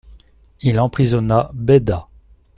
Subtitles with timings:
[0.63, 2.07] Il emprisonna Béda.